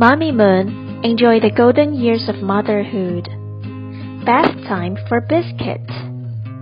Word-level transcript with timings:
Mommy 0.00 0.32
Moon, 0.32 1.04
enjoy 1.04 1.40
the 1.40 1.50
golden 1.54 1.92
years 1.92 2.26
of 2.26 2.36
motherhood. 2.36 3.28
Bath 4.24 4.56
Time 4.66 4.96
for 5.10 5.20
Biscuit 5.20 5.86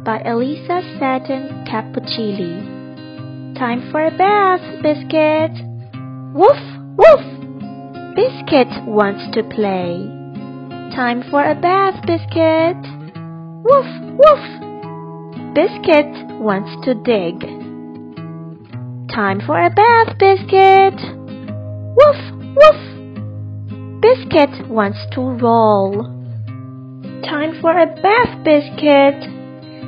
by 0.02 0.18
Alyssa 0.26 0.82
Satin 0.98 1.62
Capucilli. 1.62 3.54
Time 3.56 3.92
for 3.92 4.04
a 4.04 4.10
bath, 4.10 4.82
Biscuit. 4.82 5.54
Woof, 6.34 6.58
woof. 6.98 7.22
Biscuit 8.18 8.74
wants 8.90 9.22
to 9.36 9.44
play. 9.54 10.02
Time 10.96 11.22
for 11.30 11.48
a 11.48 11.54
bath, 11.54 11.94
Biscuit. 12.10 12.82
Woof, 13.62 13.86
woof. 14.18 14.42
Biscuit 15.54 16.10
wants 16.42 16.74
to 16.84 16.94
dig. 17.06 17.38
Time 19.14 19.38
for 19.46 19.64
a 19.64 19.70
bath, 19.70 20.18
Biscuit. 20.18 20.98
Woof, 21.94 22.56
woof. 22.56 22.87
Biscuit 24.28 24.68
wants 24.68 24.98
to 25.12 25.20
roll. 25.20 26.02
Time 27.24 27.60
for 27.62 27.70
a 27.70 27.86
bath, 27.86 28.44
Biscuit. 28.44 29.24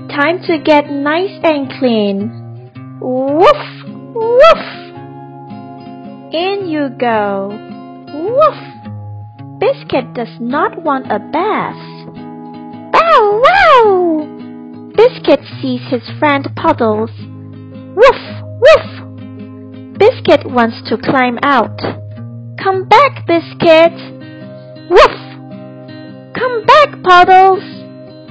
Time 0.09 0.41
to 0.47 0.59
get 0.65 0.91
nice 0.91 1.39
and 1.43 1.71
clean. 1.79 2.71
Woof, 3.01 3.85
woof. 4.15 4.65
In 6.33 6.69
you 6.69 6.89
go. 6.99 7.49
Woof. 8.15 9.61
Biscuit 9.61 10.15
does 10.15 10.35
not 10.41 10.83
want 10.83 11.13
a 11.13 11.19
bath. 11.19 11.77
Bow 12.93 13.43
wow! 13.45 14.93
Biscuit 14.97 15.41
sees 15.61 15.83
his 15.91 16.09
friend 16.19 16.49
Puddles. 16.57 17.11
Woof, 17.95 18.21
woof. 18.63 19.99
Biscuit 19.99 20.51
wants 20.51 20.81
to 20.89 20.97
climb 20.97 21.39
out. 21.43 21.79
Come 22.63 22.89
back, 22.89 23.27
Biscuit. 23.27 24.20
Woof. 24.91 26.35
Come 26.35 26.67
back, 26.67 27.03
Puddles. 27.05 27.63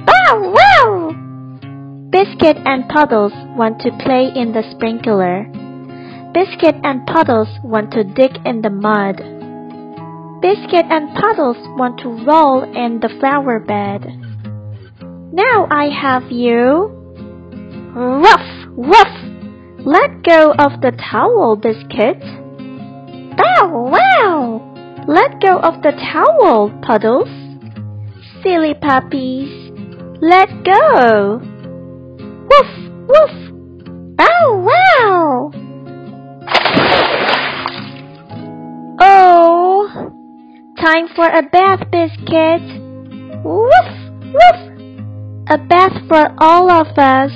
Bow 0.04 0.52
wow! 0.52 1.10
Biscuit 2.10 2.58
and 2.66 2.86
Puddles 2.88 3.32
want 3.56 3.80
to 3.80 3.90
play 4.04 4.30
in 4.34 4.52
the 4.52 4.62
sprinkler. 4.72 5.44
Biscuit 6.34 6.76
and 6.84 7.06
Puddles 7.06 7.48
want 7.64 7.92
to 7.92 8.04
dig 8.04 8.36
in 8.44 8.60
the 8.60 8.68
mud. 8.68 9.16
Biscuit 10.42 10.84
and 10.90 11.16
Puddles 11.16 11.56
want 11.78 11.98
to 12.00 12.08
roll 12.08 12.62
in 12.62 13.00
the 13.00 13.08
flower 13.20 13.58
bed. 13.58 14.04
Now 15.32 15.66
I 15.70 15.88
have 15.88 16.30
you. 16.30 16.92
Ruff, 17.94 18.66
ruff. 18.76 19.16
Let 19.86 20.22
go 20.24 20.52
of 20.52 20.80
the 20.82 20.92
towel, 21.10 21.56
Biscuit. 21.56 22.39
Let 25.40 25.48
go 25.52 25.58
of 25.60 25.82
the 25.82 25.92
towel, 25.92 26.70
Puddles. 26.82 27.28
Silly 28.42 28.74
puppies. 28.74 29.70
Let 30.20 30.48
go. 30.64 31.40
Woof, 32.50 32.66
woof. 33.08 34.16
Bow 34.16 34.68
wow! 34.68 35.50
Oh, 39.00 40.12
time 40.78 41.08
for 41.14 41.26
a 41.26 41.42
bath, 41.42 41.90
Biscuit. 41.90 42.62
Woof, 43.42 43.88
woof. 44.34 44.60
A 45.48 45.56
bath 45.56 46.06
for 46.06 46.34
all 46.38 46.70
of 46.70 46.98
us. 46.98 47.32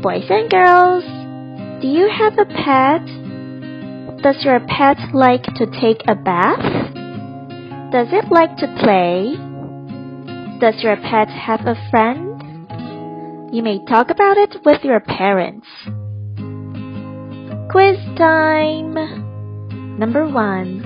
Boys 0.00 0.26
and 0.30 0.48
girls, 0.48 1.02
do 1.82 1.88
you 1.88 2.08
have 2.08 2.38
a 2.38 2.44
pet? 2.44 3.25
Does 4.22 4.44
your 4.44 4.60
pet 4.60 4.96
like 5.14 5.44
to 5.44 5.66
take 5.66 6.02
a 6.08 6.14
bath? 6.14 6.94
Does 7.92 8.08
it 8.12 8.30
like 8.30 8.56
to 8.56 8.66
play? 8.82 9.36
Does 10.58 10.82
your 10.82 10.96
pet 10.96 11.28
have 11.28 11.60
a 11.66 11.76
friend? 11.90 12.32
You 13.54 13.62
may 13.62 13.78
talk 13.84 14.10
about 14.10 14.38
it 14.38 14.56
with 14.64 14.82
your 14.82 15.00
parents. 15.00 15.66
Quiz 17.70 17.98
time! 18.16 18.94
Number 19.98 20.26
one. 20.26 20.82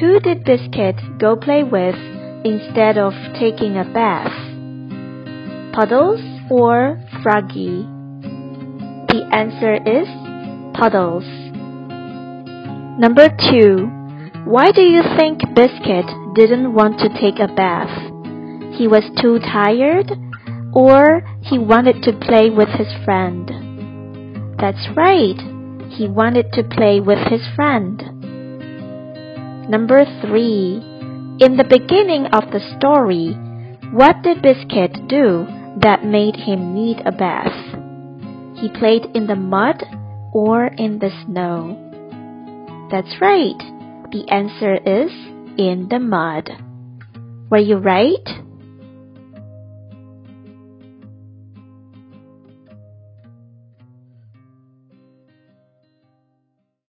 Who 0.00 0.20
did 0.20 0.44
Biscuit 0.44 0.96
go 1.18 1.36
play 1.36 1.62
with 1.62 1.94
instead 2.44 2.98
of 2.98 3.12
taking 3.38 3.76
a 3.78 3.84
bath? 3.84 4.32
Puddles 5.72 6.20
or 6.50 7.02
Froggy? 7.22 7.86
The 9.08 9.26
answer 9.32 9.74
is 9.74 10.08
Puddles. 10.76 11.45
Number 12.98 13.28
two. 13.28 13.92
Why 14.46 14.72
do 14.72 14.80
you 14.80 15.02
think 15.18 15.40
Biscuit 15.54 16.06
didn't 16.34 16.72
want 16.72 16.98
to 17.00 17.10
take 17.10 17.38
a 17.38 17.52
bath? 17.52 17.92
He 18.78 18.88
was 18.88 19.04
too 19.20 19.38
tired? 19.38 20.10
Or 20.72 21.20
he 21.42 21.58
wanted 21.58 22.02
to 22.04 22.12
play 22.14 22.48
with 22.48 22.68
his 22.68 22.88
friend? 23.04 24.56
That's 24.58 24.88
right. 24.96 25.36
He 25.92 26.08
wanted 26.08 26.52
to 26.54 26.64
play 26.64 27.00
with 27.00 27.18
his 27.28 27.42
friend. 27.54 28.00
Number 29.68 30.06
three. 30.22 30.80
In 31.38 31.58
the 31.58 31.68
beginning 31.68 32.26
of 32.32 32.50
the 32.50 32.64
story, 32.78 33.36
what 33.92 34.22
did 34.22 34.40
Biscuit 34.40 35.06
do 35.06 35.44
that 35.82 36.02
made 36.02 36.36
him 36.36 36.72
need 36.72 37.02
a 37.04 37.12
bath? 37.12 37.76
He 38.56 38.70
played 38.70 39.04
in 39.14 39.26
the 39.26 39.36
mud 39.36 39.84
or 40.32 40.68
in 40.78 40.98
the 40.98 41.10
snow? 41.26 41.85
That's 42.90 43.20
right. 43.20 43.58
The 44.12 44.28
answer 44.30 44.74
is 44.74 45.10
in 45.58 45.88
the 45.90 45.98
mud. 45.98 46.50
Were 47.50 47.58
you 47.58 47.78
right? 47.78 48.45